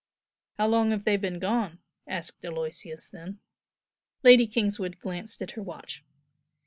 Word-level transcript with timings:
"How 0.57 0.65
long 0.65 0.89
have 0.89 1.05
they 1.05 1.15
been 1.15 1.37
gone?" 1.37 1.77
asked 2.07 2.43
Aloysius 2.43 3.07
then. 3.07 3.39
Lady 4.23 4.47
Kingswood 4.47 4.97
glanced 4.97 5.43
at 5.43 5.51
her 5.51 5.61
watch. 5.61 6.03